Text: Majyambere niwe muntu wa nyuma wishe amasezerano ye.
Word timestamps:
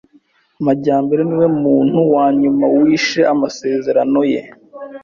Majyambere 0.65 1.21
niwe 1.27 1.47
muntu 1.63 1.97
wa 2.13 2.25
nyuma 2.41 2.65
wishe 2.77 3.21
amasezerano 3.33 4.21
ye. 4.31 4.41